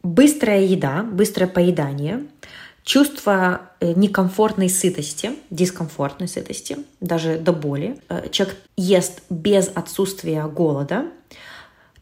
Быстрая 0.03 0.63
еда, 0.63 1.05
быстрое 1.05 1.49
поедание, 1.49 2.27
чувство 2.83 3.71
э, 3.79 3.93
некомфортной 3.93 4.69
сытости, 4.69 5.31
дискомфортной 5.51 6.29
сытости, 6.29 6.79
даже 7.01 7.39
до 7.39 7.53
боли. 7.53 8.01
Э, 8.09 8.29
человек 8.31 8.57
ест 8.77 9.23
без 9.31 9.71
отсутствия 9.73 10.45
голода. 10.47 11.07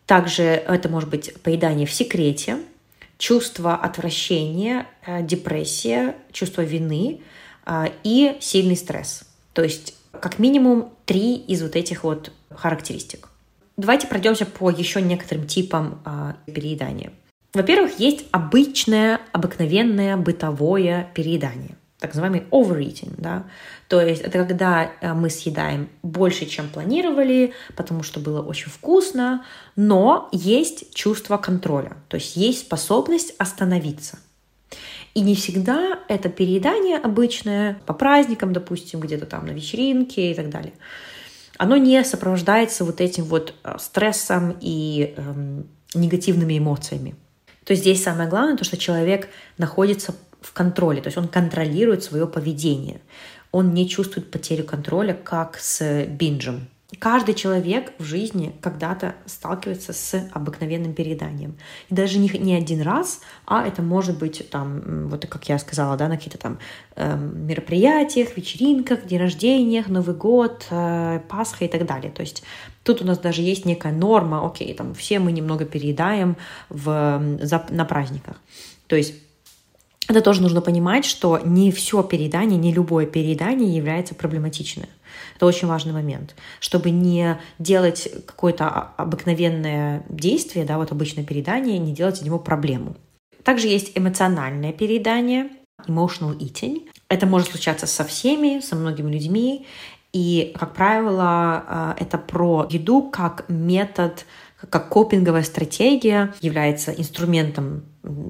Также 0.07 0.43
это 0.45 0.89
может 0.89 1.11
быть 1.11 1.35
поедание 1.43 1.87
в 1.87 1.93
секрете, 1.93 2.57
чувство 3.19 3.75
отвращения, 3.75 4.87
э, 5.07 5.23
депрессия, 5.23 6.17
чувство 6.33 6.63
вины 6.63 7.21
и 8.03 8.37
сильный 8.41 8.77
стресс. 8.77 9.25
То 9.53 9.63
есть 9.63 9.95
как 10.19 10.39
минимум 10.39 10.93
три 11.05 11.37
из 11.37 11.63
вот 11.63 11.77
этих 11.77 12.03
вот 12.03 12.33
характеристик. 12.51 13.29
Давайте 13.77 14.07
пройдемся 14.07 14.47
по 14.47 14.71
еще 14.71 15.01
некоторым 15.03 15.47
типам 15.47 16.03
переедания. 16.47 17.13
Во-первых, 17.53 17.99
есть 17.99 18.27
обычное, 18.31 19.21
обыкновенное 19.33 20.17
бытовое 20.17 21.11
переедание, 21.15 21.77
так 21.99 22.15
называемый 22.15 22.45
overeating, 22.53 23.15
да, 23.19 23.45
то 23.89 24.01
есть 24.01 24.23
это 24.23 24.45
когда 24.45 24.93
э, 25.01 25.13
мы 25.15 25.31
съедаем 25.31 25.89
больше, 26.05 26.47
чем 26.47 26.69
планировали, 26.69 27.53
потому 27.75 28.05
что 28.05 28.21
было 28.21 28.41
очень 28.41 28.71
вкусно, 28.71 29.45
но 29.75 30.29
есть 30.31 30.95
чувство 30.95 31.39
контроля, 31.39 31.97
то 32.07 32.17
есть 32.17 32.37
есть 32.37 32.61
способность 32.61 33.35
остановиться. 33.39 34.21
И 35.15 35.23
не 35.23 35.35
всегда 35.35 35.99
это 36.07 36.29
переедание 36.29 36.99
обычное, 36.99 37.81
по 37.85 37.95
праздникам, 37.95 38.53
допустим, 38.53 39.01
где-то 39.01 39.27
там 39.27 39.47
на 39.47 39.51
вечеринке 39.51 40.31
и 40.31 40.35
так 40.35 40.51
далее, 40.51 40.75
оно 41.59 41.77
не 41.77 42.05
сопровождается 42.05 42.85
вот 42.85 43.01
этим 43.01 43.25
вот 43.25 43.55
э, 43.65 43.77
стрессом 43.81 44.57
и 44.61 45.15
эм, 45.17 45.67
негативными 45.95 46.57
эмоциями 46.57 47.17
то 47.65 47.75
здесь 47.75 48.03
самое 48.03 48.29
главное, 48.29 48.57
то, 48.57 48.65
что 48.65 48.77
человек 48.77 49.29
находится 49.59 50.15
в 50.41 50.53
контроле, 50.53 51.03
то 51.03 51.09
есть 51.09 51.19
он 51.19 51.29
контролирует 51.29 52.03
свое 52.03 52.27
поведение. 52.27 53.01
Он 53.53 53.75
не 53.75 53.89
чувствует 53.89 54.31
потерю 54.31 54.65
контроля, 54.65 55.15
как 55.15 55.59
с 55.59 56.05
бинджем. 56.07 56.69
Каждый 57.01 57.35
человек 57.35 57.95
в 57.99 58.05
жизни 58.05 58.55
когда-то 58.61 59.15
сталкивается 59.25 59.95
с 59.95 60.29
обыкновенным 60.33 60.93
перееданием. 60.93 61.57
И 61.89 61.95
даже 61.95 62.19
не, 62.19 62.29
не 62.29 62.55
один 62.55 62.83
раз, 62.83 63.23
а 63.47 63.67
это 63.67 63.81
может 63.81 64.19
быть 64.19 64.51
там, 64.51 65.09
вот 65.09 65.25
как 65.27 65.49
я 65.49 65.59
сказала, 65.59 65.97
да, 65.97 66.09
на 66.09 66.19
каких-то 66.19 66.37
там 66.37 66.59
э, 66.97 67.17
мероприятиях, 67.17 68.37
вечеринках, 68.37 69.07
день 69.07 69.19
рождениях, 69.19 69.89
Новый 69.89 70.15
год, 70.15 70.67
э, 70.69 71.21
Пасха 71.27 71.65
и 71.65 71.69
так 71.69 71.87
далее. 71.87 72.13
То 72.13 72.21
есть 72.21 72.43
тут 72.83 73.01
у 73.01 73.07
нас 73.07 73.19
даже 73.19 73.41
есть 73.41 73.65
некая 73.65 73.95
норма, 73.95 74.47
окей, 74.47 74.75
там 74.75 74.95
все 74.95 75.21
мы 75.21 75.33
немного 75.33 75.65
переедаем 75.65 76.37
в, 76.69 77.39
за, 77.41 77.65
на 77.71 77.87
праздниках. 77.87 78.37
То 78.89 78.97
есть 78.97 79.15
это 80.07 80.21
тоже 80.21 80.43
нужно 80.43 80.61
понимать, 80.61 81.07
что 81.07 81.41
не 81.43 81.73
все 81.73 82.03
переедание, 82.03 82.59
не 82.59 82.75
любое 82.75 83.07
переедание 83.07 83.75
является 83.75 84.15
проблематичным. 84.15 84.87
Это 85.41 85.47
очень 85.47 85.69
важный 85.69 85.95
момент, 85.95 86.37
чтобы 86.61 86.91
не 86.91 87.39
делать 87.59 88.11
какое-то 88.27 88.69
обыкновенное 88.99 90.05
действие, 90.11 90.67
да, 90.67 90.77
вот 90.77 90.93
обычное 90.93 91.25
переедание, 91.25 91.79
не 91.79 91.95
делать 91.95 92.19
из 92.19 92.23
него 92.25 92.39
проблему. 92.39 92.95
Также 93.43 93.67
есть 93.69 93.93
эмоциональное 93.95 94.75
переедание, 94.75 95.49
emotional 95.87 96.37
eating. 96.37 96.91
Это 97.09 97.25
может 97.25 97.49
случаться 97.49 97.87
со 97.87 98.05
всеми, 98.05 98.61
со 98.61 98.77
многими 98.77 99.11
людьми. 99.11 99.67
И, 100.13 100.55
как 100.61 100.75
правило, 100.75 101.65
э, 101.99 102.05
это 102.05 102.19
про 102.19 102.67
еду 102.69 103.09
как 103.11 103.49
метод 103.49 104.27
как 104.69 104.91
копинговая 104.91 105.43
стратегия 105.43 106.35
является 106.43 106.93
инструментом, 106.93 107.85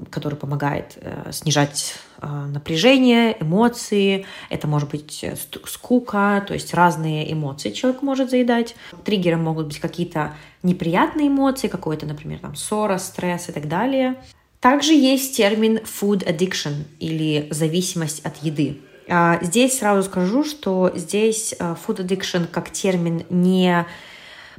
который 0.09 0.35
помогает 0.35 0.93
э, 0.95 1.31
снижать 1.33 1.95
напряжение, 2.21 3.35
эмоции. 3.41 4.25
Это 4.49 4.67
может 4.67 4.89
быть 4.89 5.23
э, 5.23 5.35
скука, 5.65 6.43
то 6.47 6.53
есть 6.53 6.73
разные 6.73 7.31
эмоции 7.31 7.71
человек 7.71 8.01
может 8.01 8.29
заедать. 8.29 8.75
Триггером 9.03 9.43
могут 9.43 9.67
быть 9.67 9.79
какие-то 9.79 10.33
неприятные 10.63 11.27
эмоции, 11.27 11.67
какой-то, 11.67 12.05
например, 12.05 12.39
там 12.39 12.55
ссора, 12.55 12.97
стресс 12.97 13.49
и 13.49 13.51
так 13.51 13.67
далее. 13.67 14.15
Также 14.59 14.93
есть 14.93 15.35
термин 15.35 15.77
food 15.77 16.23
addiction 16.25 16.83
или 16.99 17.47
зависимость 17.49 18.23
от 18.23 18.37
еды. 18.43 18.77
А, 19.09 19.39
здесь 19.41 19.79
сразу 19.79 20.07
скажу, 20.07 20.43
что 20.43 20.91
здесь 20.95 21.55
а, 21.59 21.75
food 21.75 22.05
addiction 22.05 22.45
как 22.45 22.69
термин 22.69 23.23
не 23.29 23.85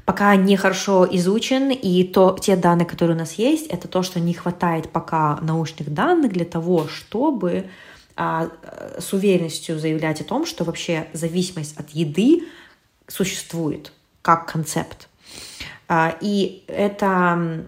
пока 0.05 0.35
не 0.37 0.57
хорошо 0.57 1.07
изучен, 1.11 1.71
и 1.71 2.05
то, 2.05 2.37
те 2.41 2.57
данные, 2.57 2.87
которые 2.87 3.17
у 3.17 3.19
нас 3.19 3.35
есть, 3.35 3.67
это 3.67 3.89
то, 3.89 4.03
что 4.03 4.21
не 4.21 4.35
хватает 4.35 4.91
пока 4.91 5.39
научных 5.43 5.93
данных 5.93 6.33
для 6.33 6.45
того, 6.45 6.89
чтобы 6.89 7.67
а, 8.17 8.51
с 8.99 9.13
уверенностью 9.13 9.79
заявлять 9.79 10.21
о 10.21 10.25
том, 10.25 10.45
что 10.45 10.65
вообще 10.65 11.09
зависимость 11.13 11.79
от 11.79 11.91
еды 11.91 12.45
существует 13.07 13.93
как 14.23 14.51
концепт. 14.51 15.09
А, 15.89 16.17
и 16.21 16.65
это 16.67 17.67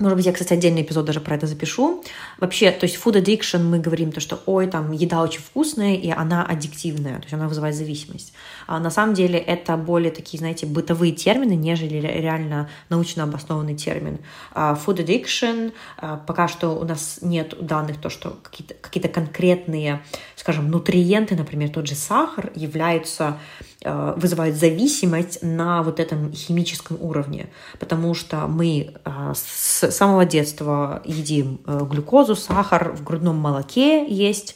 может 0.00 0.16
быть, 0.16 0.26
я, 0.26 0.32
кстати, 0.32 0.52
отдельный 0.54 0.82
эпизод 0.82 1.04
даже 1.04 1.20
про 1.20 1.36
это 1.36 1.46
запишу. 1.46 2.02
Вообще, 2.38 2.70
то 2.70 2.86
есть 2.86 2.98
food 3.02 3.22
addiction 3.22 3.62
мы 3.62 3.78
говорим 3.78 4.12
то, 4.12 4.20
что, 4.20 4.40
ой, 4.46 4.66
там, 4.66 4.92
еда 4.92 5.22
очень 5.22 5.40
вкусная, 5.40 5.94
и 5.94 6.10
она 6.10 6.44
аддиктивная, 6.44 7.16
то 7.16 7.22
есть 7.22 7.34
она 7.34 7.48
вызывает 7.48 7.74
зависимость. 7.74 8.32
А 8.66 8.78
на 8.78 8.90
самом 8.90 9.14
деле 9.14 9.38
это 9.38 9.76
более 9.76 10.10
такие, 10.10 10.38
знаете, 10.38 10.66
бытовые 10.66 11.12
термины, 11.12 11.52
нежели 11.52 11.98
реально 11.98 12.68
научно 12.88 13.24
обоснованный 13.24 13.76
термин. 13.76 14.18
А 14.52 14.74
food 14.74 15.04
addiction, 15.04 15.72
а, 15.98 16.16
пока 16.16 16.48
что 16.48 16.70
у 16.70 16.84
нас 16.84 17.18
нет 17.22 17.54
данных, 17.60 18.00
то, 18.00 18.08
что 18.10 18.38
какие-то 18.42 18.74
какие 18.74 19.02
конкретные, 19.02 20.02
скажем, 20.36 20.70
нутриенты, 20.70 21.36
например, 21.36 21.70
тот 21.70 21.86
же 21.86 21.94
сахар, 21.94 22.50
являются 22.54 23.38
Э, 23.82 24.12
вызывают 24.14 24.56
зависимость 24.56 25.38
на 25.40 25.82
вот 25.82 26.00
этом 26.00 26.34
химическом 26.34 26.98
уровне, 27.00 27.48
потому 27.78 28.12
что 28.12 28.46
мы 28.46 28.92
э, 29.02 29.32
с 29.34 29.90
самого 29.90 30.26
детства 30.26 31.00
едим 31.06 31.62
э, 31.66 31.86
глюкозу, 31.90 32.36
сахар, 32.36 32.92
в 32.92 33.02
грудном 33.02 33.36
молоке 33.36 34.06
есть 34.06 34.54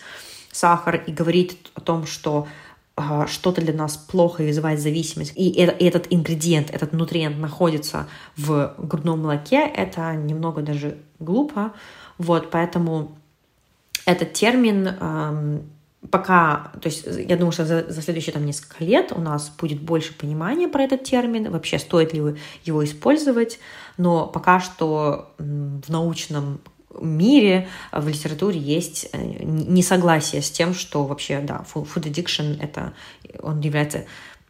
сахар, 0.53 0.97
и 1.07 1.11
говорит 1.11 1.57
о 1.75 1.81
том, 1.81 2.07
что 2.07 2.47
что-то 3.27 3.61
для 3.61 3.73
нас 3.73 3.97
плохо 3.97 4.43
и 4.43 4.47
вызывает 4.47 4.79
зависимость, 4.79 5.33
и 5.35 5.51
этот 5.51 6.07
ингредиент, 6.11 6.71
этот 6.71 6.93
нутриент 6.93 7.39
находится 7.39 8.07
в 8.37 8.75
грудном 8.79 9.23
молоке, 9.23 9.67
это 9.67 10.15
немного 10.15 10.63
даже 10.63 10.99
глупо. 11.19 11.73
Вот, 12.19 12.53
поэтому 12.53 13.17
этот 14.07 14.33
термин 14.35 14.87
эм, 14.87 15.63
пока, 16.11 16.73
то 16.81 16.89
есть 16.89 17.07
я 17.07 17.37
думаю, 17.37 17.53
что 17.53 17.65
за, 17.65 17.91
за 17.91 18.03
следующие 18.03 18.33
там 18.33 18.45
несколько 18.45 18.85
лет 18.85 19.13
у 19.13 19.21
нас 19.21 19.51
будет 19.51 19.81
больше 19.81 20.15
понимания 20.15 20.69
про 20.69 20.83
этот 20.83 21.05
термин, 21.05 21.51
вообще 21.51 21.79
стоит 21.79 22.13
ли 22.13 22.37
его 22.65 22.85
использовать, 22.85 23.59
но 23.97 24.27
пока 24.27 24.61
что 24.61 25.33
в 25.39 25.89
научном 25.89 26.61
мире, 27.01 27.69
в 27.93 28.09
литературе 28.09 28.59
есть 28.59 29.09
э, 29.13 29.19
несогласие 29.43 30.43
с 30.43 30.51
тем, 30.51 30.75
что 30.75 31.05
вообще, 31.05 31.41
да, 31.41 31.65
food 31.73 32.05
addiction 32.05 32.59
это, 32.61 32.93
он 33.41 33.61
является 33.61 34.05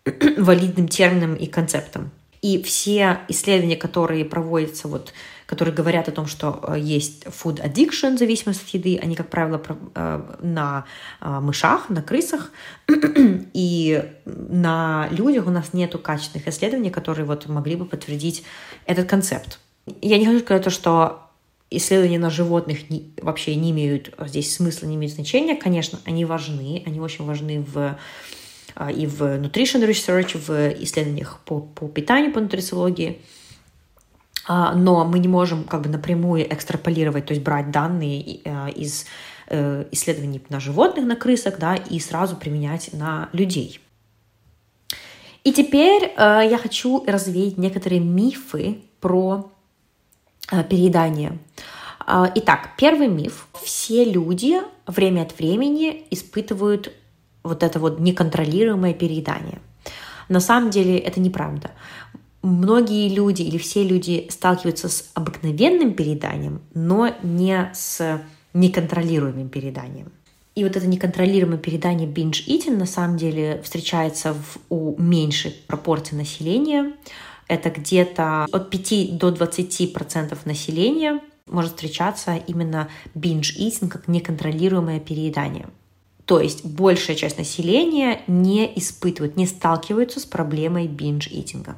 валидным 0.36 0.88
термином 0.88 1.34
и 1.34 1.46
концептом. 1.46 2.10
И 2.42 2.62
все 2.62 3.20
исследования, 3.28 3.76
которые 3.76 4.24
проводятся 4.26 4.88
вот 4.88 5.14
которые 5.46 5.74
говорят 5.74 6.08
о 6.08 6.12
том, 6.12 6.26
что 6.26 6.60
э, 6.66 6.78
есть 6.78 7.24
food 7.24 7.62
addiction, 7.62 8.16
зависимость 8.16 8.62
от 8.62 8.68
еды, 8.68 8.98
они, 9.02 9.14
как 9.14 9.28
правило, 9.28 9.62
э, 9.94 10.36
на 10.40 10.84
э, 11.20 11.40
мышах, 11.40 11.90
на 11.90 12.02
крысах, 12.02 12.50
и 13.52 14.02
на 14.24 15.08
людях 15.10 15.46
у 15.46 15.50
нас 15.50 15.74
нету 15.74 15.98
качественных 15.98 16.48
исследований, 16.48 16.90
которые 16.90 17.26
вот 17.26 17.46
могли 17.46 17.76
бы 17.76 17.84
подтвердить 17.84 18.44
этот 18.86 19.08
концепт. 19.08 19.58
Я 20.00 20.18
не 20.18 20.24
хочу 20.24 20.40
сказать 20.40 20.64
то, 20.64 20.70
что 20.70 21.30
исследования 21.70 22.18
на 22.18 22.30
животных 22.30 22.88
не, 22.88 23.12
вообще 23.20 23.54
не 23.54 23.70
имеют 23.70 24.14
здесь 24.26 24.54
смысла, 24.54 24.86
не 24.86 24.96
имеют 24.96 25.14
значения. 25.14 25.56
Конечно, 25.56 25.98
они 26.04 26.24
важны, 26.24 26.82
они 26.86 27.00
очень 27.00 27.24
важны 27.24 27.60
в 27.60 27.98
и 28.92 29.06
в 29.06 29.22
nutrition 29.38 29.88
research, 29.88 30.36
в 30.36 30.82
исследованиях 30.82 31.38
по, 31.44 31.60
по 31.60 31.86
питанию, 31.86 32.32
по 32.32 32.40
нутрициологии. 32.40 33.20
А, 34.46 34.74
но 34.74 35.04
мы 35.04 35.18
не 35.18 35.28
можем 35.28 35.64
как 35.64 35.82
бы 35.82 35.88
напрямую 35.88 36.52
экстраполировать, 36.52 37.26
то 37.26 37.32
есть 37.32 37.42
брать 37.42 37.70
данные 37.70 38.40
э, 38.44 38.70
из 38.72 39.06
э, 39.48 39.86
исследований 39.90 40.42
на 40.50 40.60
животных, 40.60 41.06
на 41.06 41.16
крысах, 41.16 41.58
да, 41.58 41.76
и 41.76 41.98
сразу 41.98 42.36
применять 42.36 42.92
на 42.92 43.30
людей. 43.32 43.80
И 45.44 45.52
теперь 45.52 46.12
э, 46.16 46.42
я 46.50 46.58
хочу 46.58 47.04
развеять 47.06 47.56
некоторые 47.58 48.00
мифы 48.00 48.78
про 49.00 49.50
переедание. 50.68 51.38
Итак, 52.06 52.72
первый 52.76 53.08
миф. 53.08 53.48
Все 53.62 54.04
люди 54.04 54.60
время 54.86 55.22
от 55.22 55.38
времени 55.38 56.06
испытывают 56.10 56.92
вот 57.42 57.62
это 57.62 57.78
вот 57.78 57.98
неконтролируемое 57.98 58.92
переедание. 58.92 59.62
На 60.28 60.40
самом 60.40 60.68
деле 60.68 60.98
это 60.98 61.18
неправда 61.18 61.70
многие 62.44 63.08
люди 63.08 63.42
или 63.42 63.58
все 63.58 63.82
люди 63.82 64.26
сталкиваются 64.30 64.88
с 64.88 65.10
обыкновенным 65.14 65.94
перееданием, 65.94 66.60
но 66.74 67.14
не 67.22 67.70
с 67.74 68.20
неконтролируемым 68.52 69.48
перееданием. 69.48 70.12
И 70.54 70.62
вот 70.62 70.76
это 70.76 70.86
неконтролируемое 70.86 71.58
передание 71.58 72.08
binge 72.08 72.46
eating 72.46 72.76
на 72.76 72.86
самом 72.86 73.16
деле 73.16 73.60
встречается 73.64 74.34
в, 74.34 74.58
у 74.68 74.94
меньшей 75.00 75.52
пропорции 75.66 76.14
населения. 76.14 76.92
Это 77.48 77.70
где-то 77.70 78.46
от 78.52 78.70
5 78.70 79.18
до 79.18 79.32
20 79.32 79.92
процентов 79.92 80.46
населения 80.46 81.20
может 81.46 81.72
встречаться 81.72 82.36
именно 82.36 82.88
binge 83.14 83.58
eating 83.58 83.88
как 83.88 84.06
неконтролируемое 84.06 85.00
переедание. 85.00 85.66
То 86.24 86.40
есть 86.40 86.64
большая 86.64 87.16
часть 87.16 87.36
населения 87.36 88.22
не 88.28 88.70
испытывает, 88.78 89.36
не 89.36 89.46
сталкивается 89.46 90.20
с 90.20 90.24
проблемой 90.24 90.86
binge 90.86 91.30
eating. 91.30 91.74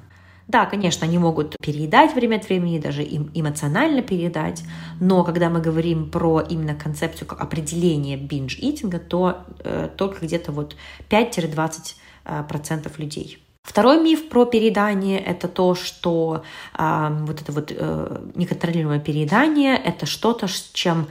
Да, 0.49 0.65
конечно, 0.67 1.07
они 1.07 1.19
могут 1.19 1.57
переедать 1.61 2.15
время 2.15 2.37
от 2.37 2.49
времени, 2.49 2.79
даже 2.79 3.03
им 3.03 3.31
эмоционально 3.35 4.01
переедать, 4.03 4.63
но 5.01 5.25
когда 5.25 5.51
мы 5.51 5.61
говорим 5.61 6.09
про 6.09 6.41
именно 6.41 6.75
концепцию 6.75 7.27
как 7.27 7.41
определение 7.41 8.17
binge-итинга, 8.17 9.01
то 9.01 9.45
э, 9.65 9.89
только 9.97 10.25
где-то 10.25 10.53
вот 10.53 10.77
5-20% 11.11 11.95
э, 12.27 12.91
людей. 12.99 13.43
Второй 13.67 14.01
миф 14.01 14.29
про 14.29 14.45
переедание– 14.45 15.19
это 15.27 15.49
то, 15.49 15.75
что 15.75 16.45
э, 16.79 17.09
вот 17.23 17.43
это 17.43 17.51
вот 17.51 17.73
э, 17.77 18.21
неконтролируемое 18.37 19.01
переедание– 19.01 19.77
это 19.85 20.07
что-то, 20.07 20.47
с 20.47 20.71
чем 20.73 21.09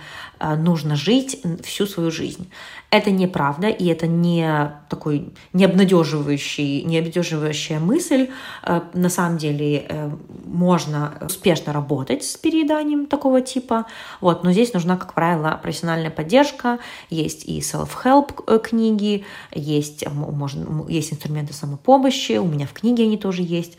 нужно 0.56 0.96
жить 0.96 1.42
всю 1.64 1.88
свою 1.88 2.12
жизнь. 2.12 2.48
Это 2.92 3.12
неправда, 3.12 3.68
и 3.68 3.88
это 3.88 4.08
не 4.08 4.72
такой 4.90 5.34
необнадеживающий, 5.54 6.84
необнадеживающая 6.84 7.80
мысль. 7.80 8.30
Э, 8.64 8.82
на 8.94 9.10
самом 9.10 9.38
деле 9.38 9.86
э, 9.90 10.12
можно 10.46 11.18
успешно 11.22 11.74
работать 11.74 12.24
с 12.24 12.38
перееданием 12.38 13.08
такого 13.08 13.42
типа, 13.42 13.86
вот, 14.22 14.44
но 14.44 14.52
здесь 14.52 14.74
нужна, 14.74 14.98
как 14.98 15.14
правило, 15.14 15.60
профессиональная 15.62 16.12
поддержка, 16.12 16.80
есть 17.10 17.46
и 17.46 17.60
self-help 17.60 18.44
э, 18.48 18.60
книги, 18.60 19.26
есть, 19.52 20.08
можно, 20.10 20.88
есть 20.88 21.12
инструменты 21.12 21.54
самопомощи, 21.54 22.38
у 22.38 22.46
меня 22.46 22.68
в 22.68 22.74
книге 22.74 23.04
они 23.04 23.18
тоже 23.18 23.42
есть, 23.42 23.78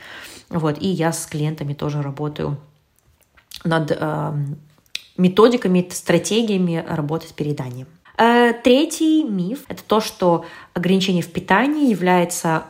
вот, 0.51 0.77
и 0.81 0.89
я 0.89 1.13
с 1.13 1.27
клиентами 1.27 1.75
тоже 1.75 2.03
работаю 2.03 2.59
над 3.65 3.93
э, 3.93 4.33
методиками, 5.17 5.87
стратегиями 5.91 6.85
работы 6.87 7.29
с 7.29 7.33
перееданием. 7.33 7.87
Э, 8.19 8.53
третий 8.53 9.25
миф— 9.25 9.65
это 9.69 9.83
то, 9.83 10.01
что 10.01 10.45
ограничение 10.75 11.23
в 11.23 11.31
питании 11.31 11.91
является 11.91 12.65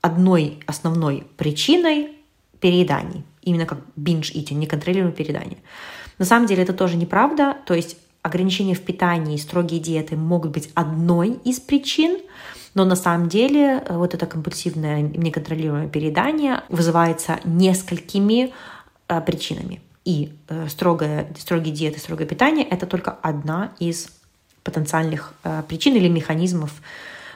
одной 0.00 0.60
основной 0.66 1.26
причиной 1.36 2.12
перееданий, 2.60 3.24
именно 3.42 3.66
как 3.66 3.78
binge-eating, 3.98 4.54
неконтролируемое 4.54 5.14
переедание. 5.14 5.58
На 6.18 6.24
самом 6.24 6.46
деле 6.46 6.62
это 6.62 6.72
тоже 6.72 6.96
неправда, 6.96 7.56
то 7.66 7.74
есть 7.74 7.96
ограничения 8.22 8.74
в 8.74 8.80
питании 8.80 9.34
и 9.34 9.38
строгие 9.38 9.80
диеты 9.80 10.16
могут 10.16 10.52
быть 10.52 10.70
одной 10.74 11.38
из 11.44 11.60
причин, 11.60 12.18
но 12.74 12.84
на 12.84 12.96
самом 12.96 13.28
деле 13.28 13.82
э, 13.84 13.96
вот 13.96 14.14
это 14.14 14.26
компульсивное 14.26 15.02
неконтролируемое 15.02 15.88
переедание 15.88 16.62
вызывается 16.68 17.40
несколькими 17.44 18.52
э, 19.08 19.20
причинами. 19.20 19.80
И 20.04 20.32
э, 20.48 20.68
строгая, 20.68 21.26
строгие 21.38 21.74
диеты, 21.74 21.98
строгое 21.98 22.26
питание— 22.26 22.66
это 22.70 22.86
только 22.86 23.10
одна 23.10 23.72
из 23.78 24.08
потенциальных 24.62 25.34
э, 25.44 25.62
причин 25.66 25.94
или 25.94 26.08
механизмов, 26.08 26.72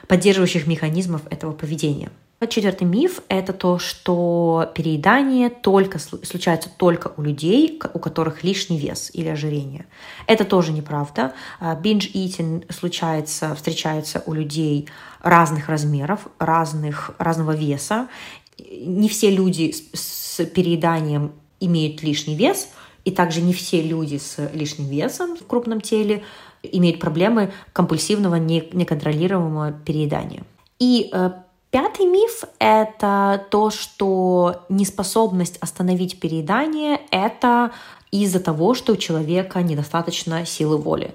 поддерживающих 0.07 0.67
механизмов 0.67 1.21
этого 1.29 1.53
поведения. 1.53 2.09
Четвертый 2.47 2.85
миф— 2.85 3.19
это 3.27 3.51
то, 3.51 3.79
что 3.79 4.71
переедание 4.73 5.49
только, 5.49 5.99
случается 5.99 6.69
только 6.69 7.11
у 7.17 7.21
людей, 7.21 7.81
у 7.93 7.99
которых 7.99 8.43
лишний 8.43 8.77
вес 8.77 9.11
или 9.13 9.27
ожирение. 9.27 9.87
Это 10.25 10.45
тоже 10.45 10.71
неправда. 10.71 11.33
Binge-eating 11.59 12.65
а, 12.69 12.73
случается, 12.73 13.53
встречается 13.55 14.23
у 14.25 14.33
людей 14.33 14.87
разных 15.21 15.67
размеров, 15.67 16.27
разных, 16.39 17.11
разного 17.17 17.53
веса. 17.53 18.07
Не 18.57 19.09
все 19.09 19.31
люди 19.31 19.75
с 19.93 20.45
перееданием 20.45 21.33
имеют 21.59 22.03
лишний 22.03 22.35
вес, 22.35 22.69
и 23.05 23.11
также 23.11 23.41
не 23.41 23.53
все 23.53 23.81
люди 23.81 24.17
с 24.17 24.37
лишним 24.53 24.87
весом 24.87 25.37
в 25.37 25.45
крупном 25.45 25.81
теле 25.81 26.23
имеют 26.63 26.99
проблемы 26.99 27.51
компульсивного 27.73 28.35
неконтролируемого 28.35 29.71
переедания. 29.71 30.43
И 30.79 31.09
э, 31.11 31.31
Пятый 31.71 32.07
миф— 32.07 32.45
это 32.59 33.45
то, 33.51 33.69
что 33.69 34.65
неспособность 34.69 35.57
остановить 35.57 36.19
переедание— 36.19 36.99
это 37.11 37.71
из-за 38.09 38.39
того, 38.39 38.73
что 38.73 38.93
у 38.93 38.95
человека 38.95 39.61
недостаточно 39.61 40.47
силы 40.47 40.77
воли. 40.77 41.13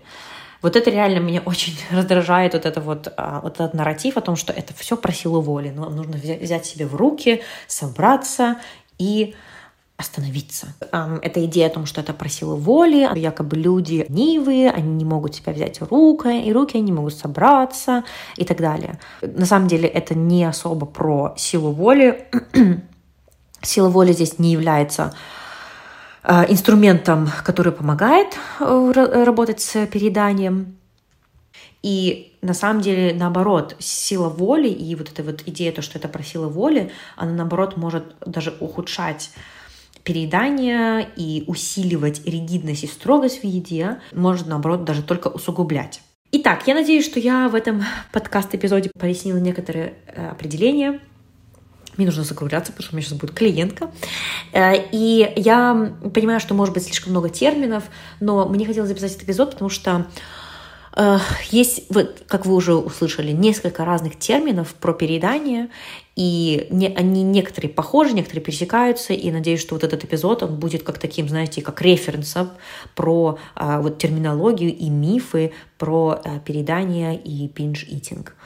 Вот 0.63 0.77
это 0.77 0.91
реально 0.91 1.19
меня 1.19 1.43
очень 1.45 1.77
раздражает, 1.91 2.53
вот, 2.53 2.67
это 2.67 2.81
вот, 2.81 3.13
а, 3.17 3.41
вот 3.41 3.55
этот 3.55 3.75
нарратив 3.75 4.17
о 4.17 4.21
том, 4.21 4.37
что 4.37 4.53
это 4.53 4.73
все 4.75 4.97
про 4.97 5.13
силу 5.13 5.41
воли. 5.41 5.73
Но 5.75 5.91
нужно 5.91 6.17
взять 6.17 6.67
себе 6.67 6.87
в 6.87 6.95
руки, 6.95 7.43
собраться 7.67 8.59
и 8.97 9.35
остановиться. 9.97 10.75
Эта 11.23 11.45
идея 11.45 11.69
о 11.69 11.71
том, 11.71 11.87
что 11.87 12.01
это 12.01 12.13
про 12.13 12.29
силу 12.29 12.57
воли, 12.57 13.09
якобы 13.15 13.57
люди 13.57 14.05
ленивые, 14.09 14.71
они 14.71 14.93
не 14.95 15.05
могут 15.05 15.35
себя 15.37 15.53
взять 15.53 15.81
руки, 15.81 16.43
и 16.43 16.53
руки 16.53 16.79
не 16.81 16.93
могут 16.93 17.15
собраться 17.15 18.05
и 18.37 18.45
так 18.45 18.59
далее. 18.59 18.99
На 19.23 19.47
самом 19.47 19.69
деле 19.69 19.89
это 19.89 20.15
не 20.15 20.45
особо 20.45 20.87
про 20.87 21.35
силу 21.37 21.71
воли. 21.71 22.27
Сила 23.63 23.89
воли 23.89 24.13
здесь 24.13 24.39
не 24.39 24.53
является 24.53 25.15
а, 26.23 26.45
инструментом, 26.49 27.31
который 27.45 27.73
помогает 27.73 28.37
э, 28.61 29.25
работать 29.25 29.61
с 29.61 29.87
перееданием. 29.87 30.77
И 31.83 32.37
на 32.41 32.55
самом 32.55 32.81
деле, 32.83 33.15
наоборот, 33.15 33.77
сила 33.79 34.29
воли 34.29 34.69
и 34.69 34.95
вот 34.95 35.11
эта 35.11 35.23
вот 35.23 35.43
идея, 35.47 35.71
то, 35.73 35.83
что 35.83 35.99
это 35.99 36.09
про 36.09 36.23
силу 36.23 36.49
воли, 36.49 36.91
она, 37.17 37.33
наоборот, 37.33 37.77
может 37.77 38.17
даже 38.25 38.55
ухудшать 38.61 39.31
переедание 40.05 41.09
и 41.17 41.45
усиливать 41.47 42.25
ригидность 42.27 42.85
и 42.85 42.87
строгость 42.87 43.41
в 43.41 43.45
еде, 43.45 43.99
может, 44.13 44.47
наоборот, 44.47 44.85
даже 44.85 45.03
только 45.03 45.29
усугублять. 45.29 46.03
Итак, 46.31 46.67
я 46.67 46.75
надеюсь, 46.75 47.05
что 47.05 47.21
я 47.21 47.49
в 47.49 47.55
этом 47.55 47.85
подкаст-эпизоде 48.13 48.91
пояснила 48.99 49.39
некоторые 49.39 49.95
э, 50.07 50.29
определения. 50.29 51.01
Мне 51.97 52.07
нужно 52.07 52.25
закругляться, 52.25 52.73
потому 52.73 52.85
что 52.85 52.95
у 52.95 52.97
меня 52.97 53.07
сейчас 53.07 53.19
будет 53.19 53.35
клиентка. 53.35 53.91
Э, 54.53 54.73
и 54.91 55.33
я 55.37 55.95
понимаю, 56.13 56.41
что 56.41 56.55
может 56.55 56.75
быть 56.75 56.85
слишком 56.85 57.13
много 57.13 57.29
терминов, 57.29 57.85
но 58.21 58.49
мне 58.49 58.67
хотелось 58.67 58.89
записать 58.89 59.13
этот 59.13 59.25
эпизод, 59.25 59.53
потому 59.53 59.71
что 59.71 60.07
есть, 61.51 61.87
вот, 61.91 62.23
как 62.29 62.47
вы 62.47 62.55
уже 62.55 62.75
услышали, 62.75 63.33
несколько 63.33 63.85
разных 63.85 64.17
терминов 64.19 64.75
про 64.75 64.93
переедание, 64.93 65.71
и 66.17 66.69
не, 66.71 66.87
они 66.87 67.23
некоторые 67.25 67.71
похожи, 67.73 68.15
некоторые 68.15 68.45
пересекаются, 68.45 69.13
и 69.13 69.31
надеюсь, 69.33 69.61
что 69.61 69.75
вот 69.75 69.83
этот 69.83 70.05
эпизод, 70.05 70.45
он 70.45 70.57
будет 70.57 70.85
как 70.85 70.99
таким, 70.99 71.29
знаете, 71.29 71.63
как 71.63 71.83
референсом 71.83 72.51
про 72.95 73.39
а, 73.57 73.81
вот 73.81 73.99
терминологию 73.99 74.75
и 74.75 74.89
мифы 74.89 75.53
про 75.77 76.21
а, 76.25 76.39
переедание 76.39 77.17
и 77.17 77.49
пинж-итинг. 77.49 78.37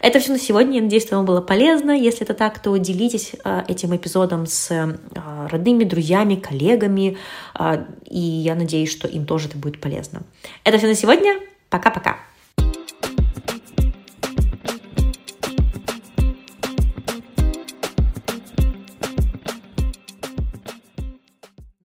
Это 0.00 0.20
все 0.20 0.32
на 0.32 0.38
сегодня. 0.38 0.76
Я 0.76 0.82
надеюсь, 0.82 1.04
что 1.04 1.16
вам 1.16 1.24
было 1.24 1.40
полезно. 1.40 1.92
Если 1.92 2.24
это 2.24 2.34
так, 2.34 2.58
то 2.58 2.76
делитесь 2.76 3.32
а, 3.42 3.64
этим 3.66 3.96
эпизодом 3.96 4.46
с 4.46 4.70
а, 4.70 5.48
родными, 5.48 5.84
друзьями, 5.84 6.34
коллегами, 6.34 7.16
а, 7.54 7.86
и 8.04 8.18
я 8.18 8.54
надеюсь, 8.54 8.92
что 8.92 9.08
им 9.08 9.24
тоже 9.24 9.48
это 9.48 9.56
будет 9.56 9.80
полезно. 9.80 10.24
Это 10.64 10.76
все 10.76 10.88
на 10.88 10.94
сегодня. 10.94 11.40
Пока-пока. 11.74 12.14